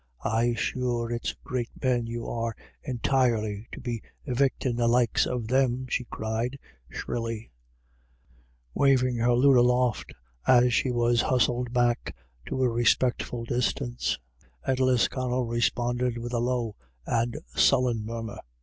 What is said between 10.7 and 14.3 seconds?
she was hustled back to a respect ful distance,